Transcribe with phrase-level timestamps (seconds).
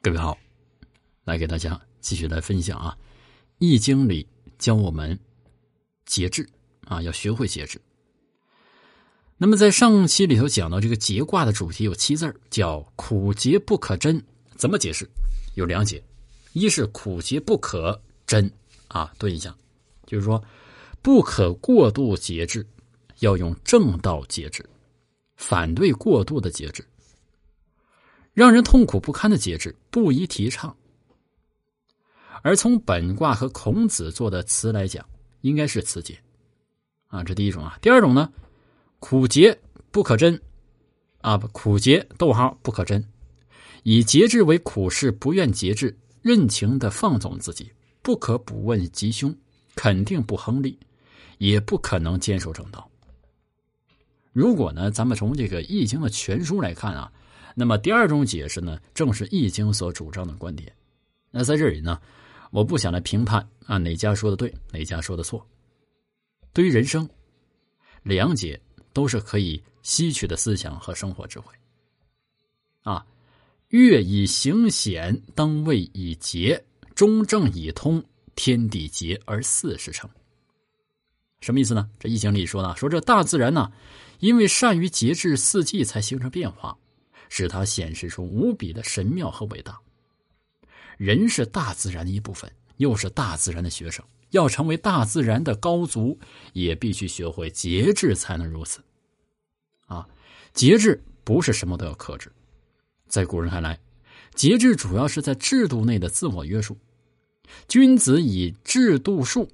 [0.00, 0.38] 各位好，
[1.24, 2.96] 来给大家继续来分享啊，
[3.58, 4.24] 《易经》里
[4.56, 5.18] 教我们
[6.06, 6.48] 节制
[6.84, 7.80] 啊，要学会节制。
[9.36, 14.24] 那么在上期里头讲到这个节卦的主题有七字叫“苦节不可贞”，
[14.54, 15.04] 怎么解释？
[15.56, 16.00] 有两解，
[16.52, 18.48] 一是苦节不可贞
[18.86, 19.54] 啊，对一下，
[20.06, 20.40] 就是说
[21.02, 22.64] 不可过度节制，
[23.18, 24.64] 要用正道节制，
[25.36, 26.86] 反对过度的节制。
[28.38, 30.76] 让人痛苦不堪的节制不宜提倡，
[32.40, 35.04] 而从本卦和孔子做的词来讲，
[35.40, 36.16] 应该是辞节，
[37.08, 37.76] 啊，这第一种啊。
[37.82, 38.32] 第二种呢，
[39.00, 39.58] 苦节
[39.90, 40.40] 不可贞，
[41.20, 43.04] 啊，苦节逗号不可贞，
[43.82, 49.36] 以节制为苦事，不愿节制，任情的放纵自己，不可不问吉凶，
[49.74, 50.78] 肯定不亨利，
[51.38, 52.88] 也不可能坚守正道。
[54.32, 57.12] 如果呢，咱们从这个《易经》的全书来看啊。
[57.54, 60.72] 那么第二种解释呢，正是《易经》所主张的观点。
[61.30, 62.00] 那在这里呢，
[62.50, 65.44] 我不想来评判啊哪家说的对，哪家说的错。
[66.52, 67.08] 对于人生，
[68.02, 68.60] 两解
[68.92, 71.52] 都是可以吸取的思想和生活智慧。
[72.82, 73.04] 啊，
[73.68, 78.02] 月以行险，当位以节，中正以通，
[78.34, 80.08] 天地节而四时成。
[81.40, 81.88] 什么意思呢？
[82.00, 83.70] 这《易经》里说呢，说这大自然呢，
[84.20, 86.76] 因为善于节制四季，才形成变化。
[87.28, 89.78] 使它显示出无比的神妙和伟大。
[90.96, 94.04] 人是大自然的一部分，又是大自然的学生。
[94.30, 96.18] 要成为大自然的高足，
[96.52, 98.78] 也必须学会节制，才能如此。
[99.86, 100.06] 啊，
[100.52, 102.30] 节制不是什么都要克制。
[103.06, 103.80] 在古人看来，
[104.34, 106.76] 节制主要是在制度内的自我约束。
[107.68, 109.48] 君子以制度术，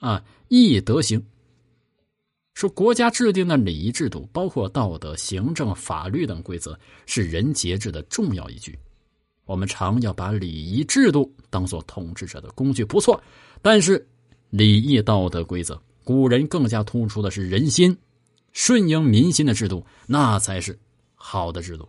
[0.00, 1.24] 啊，义德行。
[2.58, 8.76] 说国家制定的礼仪制度，包括道德、行政、法律等规则，是人节制的重要依据。
[9.44, 13.22] 我们常要把礼仪制度当做统治者的工具，不错。
[13.62, 14.04] 但是
[14.50, 17.96] 礼仪道德规则，古人更加突出的是人心，
[18.52, 20.76] 顺应民心的制度，那才是
[21.14, 21.88] 好的制度。